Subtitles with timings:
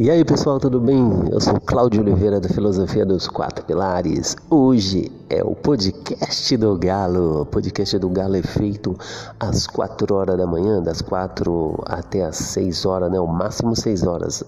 [0.00, 0.98] E aí pessoal, tudo bem?
[1.30, 4.34] Eu sou Cláudio Oliveira da Filosofia dos Quatro Pilares.
[4.48, 7.42] Hoje é o podcast do Galo.
[7.42, 8.96] O podcast do Galo é feito
[9.38, 13.20] às 4 horas da manhã, das 4 até às 6 horas, né?
[13.20, 14.42] O máximo 6 horas.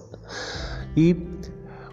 [0.97, 1.15] E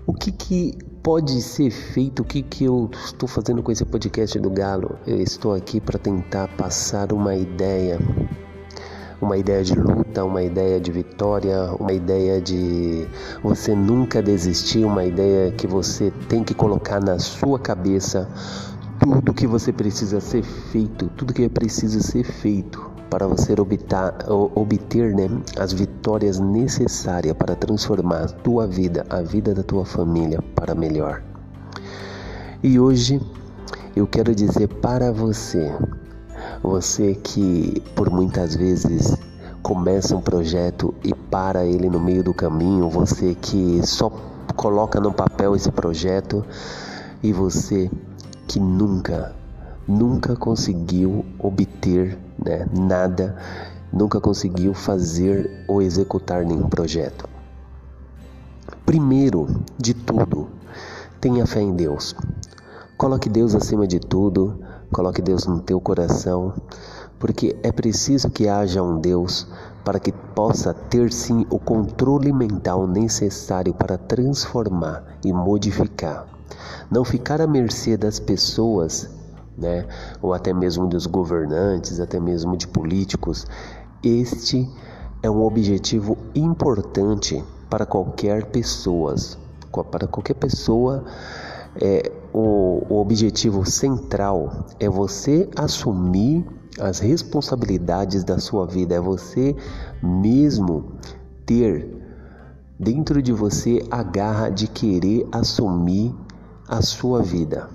[0.07, 2.23] o que, que pode ser feito?
[2.23, 4.97] O que, que eu estou fazendo com esse podcast do Galo?
[5.07, 7.99] Eu estou aqui para tentar passar uma ideia
[9.21, 13.07] uma ideia de luta, uma ideia de vitória, uma ideia de
[13.43, 18.29] você nunca desistir, uma ideia que você tem que colocar na sua cabeça
[18.99, 25.15] tudo que você precisa ser feito, tudo que preciso ser feito para você obter, obter
[25.15, 30.75] né, as vitórias necessárias para transformar a tua vida, a vida da tua família para
[30.75, 31.23] melhor.
[32.63, 33.21] E hoje
[33.97, 35.73] eu quero dizer para você
[36.63, 39.17] você que por muitas vezes
[39.63, 44.11] começa um projeto e para ele no meio do caminho, você que só
[44.57, 46.45] coloca no papel esse projeto
[47.23, 47.91] e você
[48.47, 49.35] que nunca,
[49.87, 53.37] nunca conseguiu obter né, nada,
[53.93, 57.29] nunca conseguiu fazer ou executar nenhum projeto.
[58.85, 59.47] Primeiro
[59.79, 60.49] de tudo,
[61.21, 62.15] tenha fé em Deus.
[62.97, 64.61] Coloque Deus acima de tudo,
[64.93, 66.53] coloque Deus no teu coração,
[67.19, 69.47] porque é preciso que haja um Deus
[69.85, 76.27] para que possa ter sim o controle mental necessário para transformar e modificar.
[76.91, 79.09] Não ficar à mercê das pessoas,
[79.57, 79.87] né,
[80.21, 83.47] ou até mesmo dos governantes, até mesmo de políticos.
[84.03, 84.69] Este
[85.23, 89.15] é um objetivo importante para qualquer pessoa,
[89.91, 91.05] para qualquer pessoa
[91.77, 96.45] é, o, o objetivo central é você assumir
[96.81, 99.55] as responsabilidades da sua vida, é você
[100.03, 100.93] mesmo
[101.45, 102.01] ter
[102.79, 106.15] dentro de você a garra de querer assumir
[106.67, 107.69] a sua vida,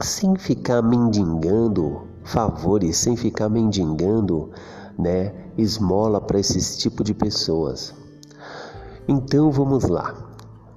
[0.00, 4.50] sem ficar mendigando favores, sem ficar mendigando,
[4.98, 7.94] né, esmola para esse tipo de pessoas.
[9.08, 10.14] Então vamos lá,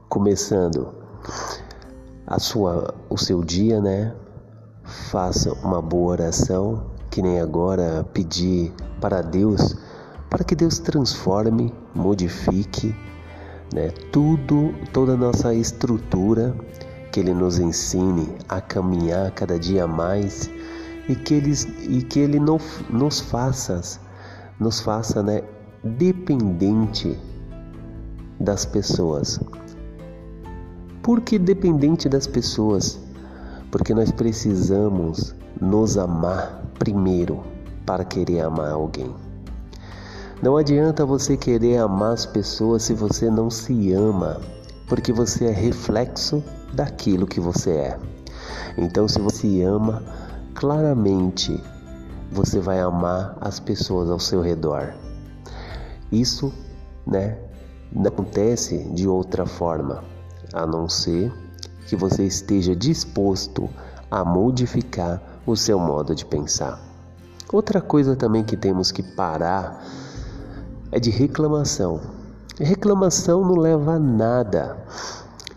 [0.09, 1.06] começando
[2.28, 4.13] a sua, o seu dia, né?
[4.84, 9.75] Faça uma boa oração, que nem agora pedir para Deus,
[10.30, 12.96] para que Deus transforme, modifique,
[13.74, 13.90] né?
[14.12, 16.56] Tudo, toda a nossa estrutura,
[17.12, 20.50] que Ele nos ensine a caminhar cada dia mais
[21.08, 21.53] e que Ele,
[21.88, 22.59] e que ele não,
[22.90, 23.81] nos faça,
[24.59, 25.41] nos faça, né?
[25.84, 27.18] Dependente
[28.40, 29.40] das pessoas.
[31.06, 33.00] Porque dependente das pessoas,
[33.70, 37.44] porque nós precisamos nos amar primeiro
[37.86, 39.14] para querer amar alguém.
[40.42, 44.42] Não adianta você querer amar as pessoas se você não se ama,
[44.90, 48.00] porque você é reflexo daquilo que você é.
[48.76, 50.02] Então, se você ama,
[50.56, 51.64] claramente
[52.32, 54.92] você vai amar as pessoas ao seu redor.
[56.12, 56.52] Isso,
[57.06, 57.38] né,
[57.94, 60.16] não acontece de outra forma
[60.54, 61.32] a não ser
[61.88, 63.70] que você esteja disposto
[64.10, 66.80] a modificar o seu modo de pensar.
[67.52, 69.84] Outra coisa também que temos que parar
[70.92, 72.02] é de reclamação.
[72.60, 74.78] Reclamação não leva a nada.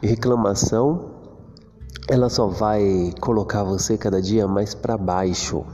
[0.03, 1.19] Reclamação
[2.10, 5.65] ela só vai colocar você cada dia mais para baixo.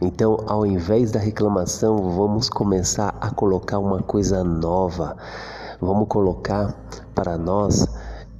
[0.00, 5.16] Então, ao invés da reclamação, vamos começar a colocar uma coisa nova.
[5.80, 6.74] Vamos colocar
[7.14, 7.86] para nós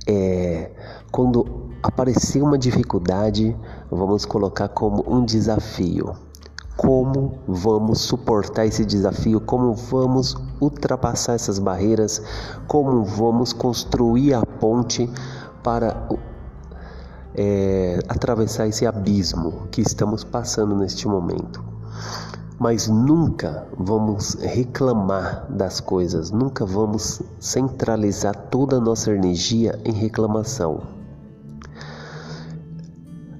[0.06, 0.70] é,
[1.10, 3.56] quando aparecer uma dificuldade,
[3.90, 6.14] vamos colocar como um desafio.
[6.76, 9.40] Como vamos suportar esse desafio?
[9.40, 12.22] Como vamos ultrapassar essas barreiras?
[12.66, 15.10] Como vamos construir a ponte
[15.62, 16.08] para
[17.34, 21.62] é, atravessar esse abismo que estamos passando neste momento?
[22.60, 30.82] Mas nunca vamos reclamar das coisas, nunca vamos centralizar toda a nossa energia em reclamação.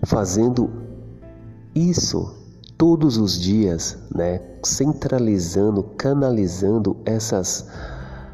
[0.07, 0.71] Fazendo
[1.75, 2.35] isso
[2.79, 7.69] todos os dias, né, centralizando, canalizando essas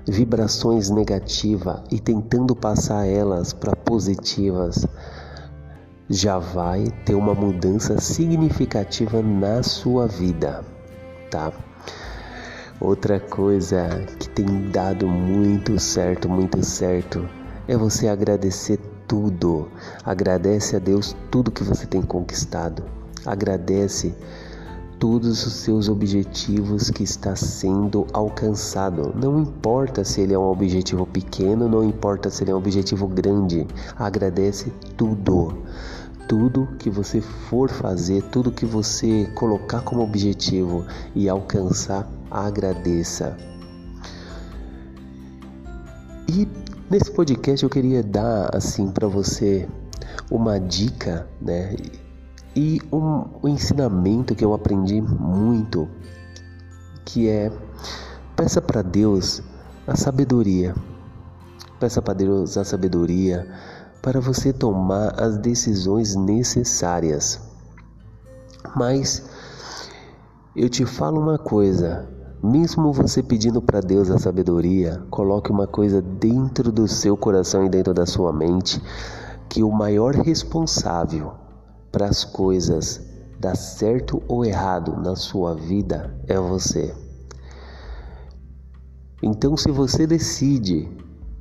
[0.06, 4.86] vibrações negativas e tentando passar elas para positivas,
[6.08, 10.75] já vai ter uma mudança significativa na sua vida
[11.36, 11.52] tá?
[12.80, 13.88] Outra coisa
[14.18, 17.28] que tem dado muito certo, muito certo,
[17.68, 19.68] é você agradecer tudo.
[20.04, 22.82] Agradece a Deus tudo que você tem conquistado.
[23.24, 24.14] Agradece
[24.98, 29.12] todos os seus objetivos que está sendo alcançado.
[29.14, 33.06] Não importa se ele é um objetivo pequeno, não importa se ele é um objetivo
[33.06, 33.66] grande.
[33.98, 35.62] Agradece tudo.
[36.28, 40.84] Tudo que você for fazer, tudo que você colocar como objetivo
[41.14, 43.36] e alcançar, agradeça.
[46.28, 46.48] E
[46.90, 49.68] nesse podcast eu queria dar assim para você
[50.30, 51.76] uma dica, né?
[52.54, 55.88] E um, um ensinamento que eu aprendi muito,
[57.04, 57.52] que é
[58.34, 59.42] peça para Deus
[59.86, 60.74] a sabedoria.
[61.78, 63.46] Peça para Deus a sabedoria
[64.06, 67.40] para você tomar as decisões necessárias.
[68.76, 69.28] Mas
[70.54, 72.08] eu te falo uma coisa,
[72.40, 77.68] mesmo você pedindo para Deus a sabedoria, coloque uma coisa dentro do seu coração e
[77.68, 78.80] dentro da sua mente,
[79.48, 81.32] que o maior responsável
[81.90, 83.04] para as coisas
[83.40, 86.94] dar certo ou errado na sua vida é você.
[89.20, 90.88] Então, se você decide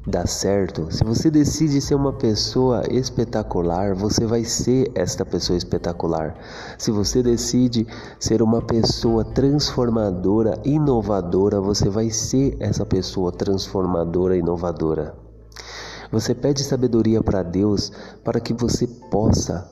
[0.08, 6.36] dar certo, se você decide ser uma pessoa espetacular, você vai ser esta pessoa espetacular.
[6.78, 7.88] Se você decide
[8.20, 15.16] ser uma pessoa transformadora, inovadora, você vai ser essa pessoa transformadora, inovadora.
[16.12, 17.92] Você pede sabedoria para Deus
[18.24, 19.70] para que você possa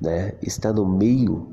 [0.00, 1.48] né, está no meio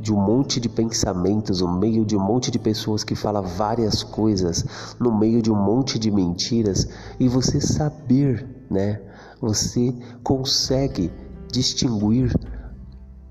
[0.00, 4.02] de um monte de pensamentos, no meio de um monte de pessoas que falam várias
[4.02, 6.88] coisas, no meio de um monte de mentiras,
[7.20, 9.00] e você saber, né?
[9.40, 11.12] Você consegue
[11.52, 12.32] distinguir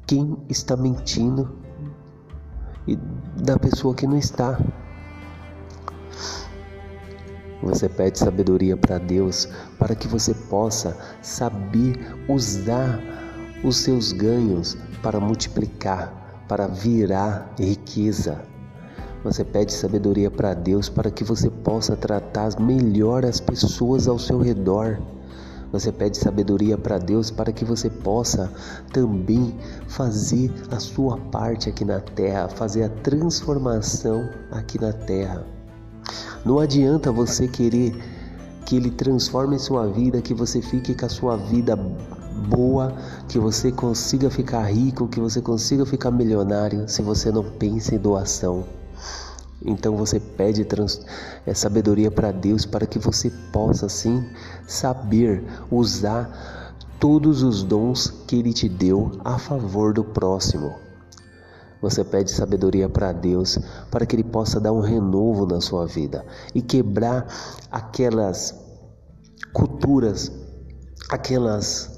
[0.05, 1.57] quem está mentindo
[2.87, 2.95] e
[3.43, 4.57] da pessoa que não está.
[7.61, 11.97] Você pede sabedoria para Deus para que você possa saber
[12.29, 12.99] usar
[13.63, 18.41] os seus ganhos para multiplicar, para virar riqueza.
[19.23, 24.41] Você pede sabedoria para Deus para que você possa tratar melhor as pessoas ao seu
[24.41, 24.99] redor.
[25.71, 28.51] Você pede sabedoria para Deus para que você possa
[28.91, 29.55] também
[29.87, 35.41] fazer a sua parte aqui na terra, fazer a transformação aqui na terra.
[36.43, 37.95] Não adianta você querer
[38.65, 41.77] que Ele transforme sua vida, que você fique com a sua vida
[42.47, 42.93] boa,
[43.27, 47.97] que você consiga ficar rico, que você consiga ficar milionário se você não pensa em
[47.97, 48.65] doação.
[49.65, 51.01] Então você pede trans,
[51.45, 54.23] é, sabedoria para Deus para que você possa sim
[54.67, 60.73] saber usar todos os dons que Ele te deu a favor do próximo.
[61.81, 63.57] Você pede sabedoria para Deus
[63.91, 67.27] para que Ele possa dar um renovo na sua vida e quebrar
[67.71, 68.55] aquelas
[69.53, 70.31] culturas,
[71.09, 71.96] aquelas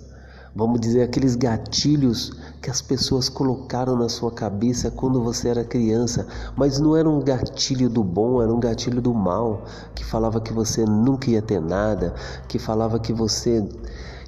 [0.59, 6.27] vamos dizer, aqueles gatilhos que as pessoas colocaram na sua cabeça quando você era criança,
[6.57, 9.63] mas não era um gatilho do bom, era um gatilho do mal,
[9.95, 12.13] que falava que você nunca ia ter nada,
[12.49, 13.65] que falava que você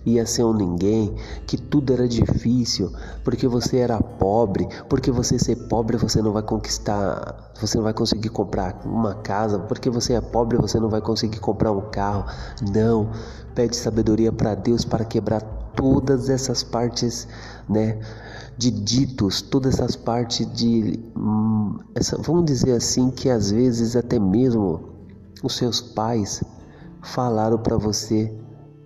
[0.06, 1.14] ia ser um ninguém,
[1.46, 2.92] que tudo era difícil,
[3.26, 7.94] porque você era pobre, porque você ser pobre você não vai conquistar, você não vai
[7.94, 12.26] conseguir comprar uma casa, porque você é pobre você não vai conseguir comprar um carro.
[12.74, 13.12] Não,
[13.54, 17.28] pede sabedoria para Deus para quebrar todas essas partes,
[17.68, 18.00] né,
[18.58, 24.20] de ditos, todas essas partes de, hum, essa, vamos dizer assim, que às vezes até
[24.20, 24.82] mesmo
[25.44, 26.44] os seus pais
[27.02, 28.34] falaram para você.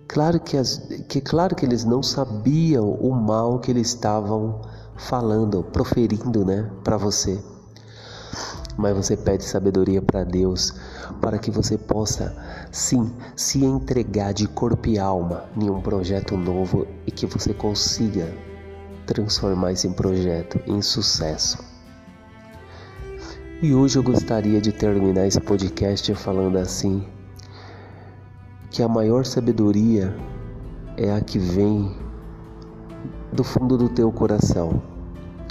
[0.08, 0.78] Claro que, as,
[1.08, 4.62] que claro que eles não sabiam o mal que eles estavam
[4.96, 7.38] falando, proferindo, né, para você
[8.76, 10.74] mas você pede sabedoria para Deus
[11.20, 12.36] para que você possa,
[12.70, 18.32] sim, se entregar de corpo e alma em um projeto novo e que você consiga
[19.06, 21.58] transformar esse projeto em sucesso.
[23.62, 27.06] E hoje eu gostaria de terminar esse podcast falando assim:
[28.70, 30.14] que a maior sabedoria
[30.96, 31.96] é a que vem
[33.32, 34.95] do fundo do teu coração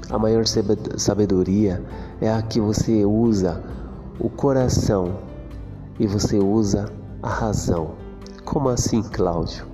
[0.10, 1.84] a maior sabedoria
[2.22, 3.64] é a que você usa
[4.20, 5.20] o coração
[6.00, 7.92] e você usa a razão.
[8.44, 9.66] Como assim, Cláudio?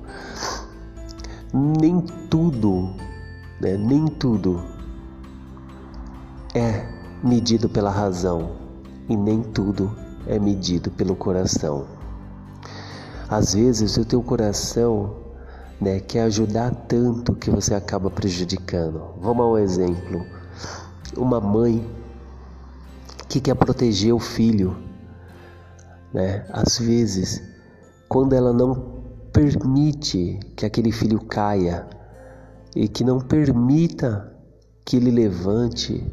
[1.54, 2.90] Nem tudo,
[3.60, 4.64] né, nem tudo
[6.56, 6.86] é
[7.24, 8.52] medido pela razão
[9.10, 9.96] e nem tudo
[10.28, 11.86] é medido pelo coração.
[13.30, 15.21] Às vezes o teu coração
[15.82, 19.16] né, quer ajudar tanto que você acaba prejudicando.
[19.20, 20.24] Vamos ao exemplo:
[21.18, 21.84] uma mãe
[23.28, 24.78] que quer proteger o filho,
[26.14, 26.46] né?
[26.52, 27.42] Às vezes,
[28.08, 29.02] quando ela não
[29.34, 31.88] permite que aquele filho caia
[32.76, 34.32] e que não permita
[34.86, 36.06] que ele levante,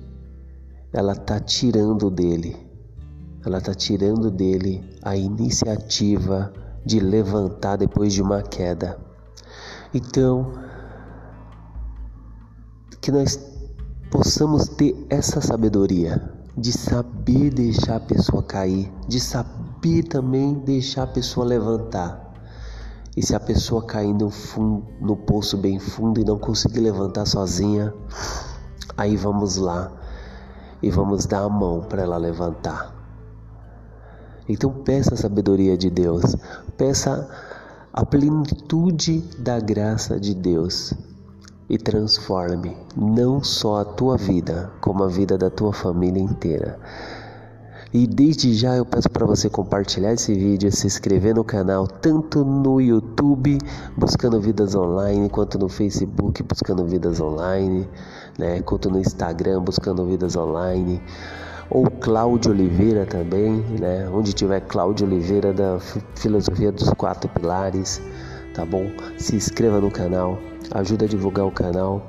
[0.92, 2.56] ela está tirando dele,
[3.44, 6.52] ela está tirando dele a iniciativa
[6.86, 9.07] de levantar depois de uma queda.
[9.94, 10.52] Então,
[13.00, 13.38] que nós
[14.10, 21.06] possamos ter essa sabedoria de saber deixar a pessoa cair, de saber também deixar a
[21.06, 22.34] pessoa levantar.
[23.16, 27.26] E se a pessoa cair no, fundo, no poço bem fundo e não conseguir levantar
[27.26, 27.94] sozinha,
[28.96, 29.90] aí vamos lá
[30.82, 32.94] e vamos dar a mão para ela levantar.
[34.48, 36.36] Então peça a sabedoria de Deus,
[36.76, 37.28] peça
[37.92, 40.92] a plenitude da graça de Deus
[41.68, 46.78] e transforme não só a tua vida, como a vida da tua família inteira.
[47.92, 52.44] E desde já eu peço para você compartilhar esse vídeo, se inscrever no canal, tanto
[52.44, 53.58] no YouTube,
[53.96, 57.88] buscando vidas online, quanto no Facebook, buscando vidas online,
[58.38, 58.60] né?
[58.60, 61.00] quanto no Instagram, buscando vidas online.
[61.70, 64.08] Ou Cláudio Oliveira também, né?
[64.08, 65.78] Onde tiver Cláudio Oliveira da
[66.14, 68.00] Filosofia dos Quatro Pilares,
[68.54, 68.90] tá bom?
[69.18, 70.38] Se inscreva no canal,
[70.70, 72.06] ajuda a divulgar o canal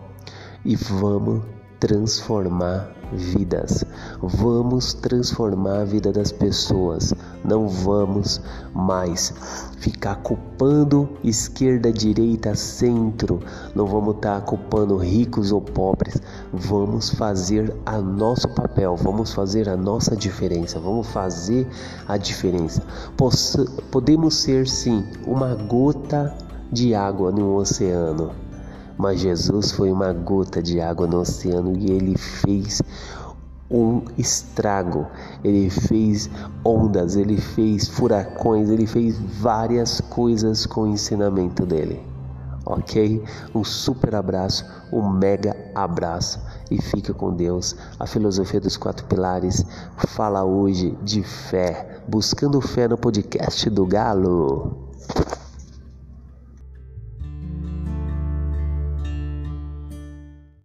[0.63, 1.43] e vamos
[1.79, 3.83] transformar vidas.
[4.21, 7.13] Vamos transformar a vida das pessoas.
[7.43, 8.41] Não vamos
[8.73, 9.33] mais
[9.79, 13.39] ficar culpando esquerda, direita, centro.
[13.75, 16.21] Não vamos estar tá culpando ricos ou pobres.
[16.51, 21.67] Vamos fazer a nosso papel, vamos fazer a nossa diferença, vamos fazer
[22.07, 22.83] a diferença.
[23.91, 26.33] podemos ser sim uma gota
[26.71, 28.48] de água no oceano
[28.99, 32.81] mas Jesus foi uma gota de água no oceano e ele fez
[33.71, 35.07] um estrago,
[35.41, 36.29] ele fez
[36.65, 42.03] ondas, ele fez furacões, ele fez várias coisas com o ensinamento dele.
[42.65, 43.23] Ok?
[43.55, 47.77] Um super abraço, um mega abraço e fica com Deus.
[47.97, 49.65] A filosofia dos quatro pilares
[50.09, 54.89] fala hoje de fé, buscando fé no podcast do Galo.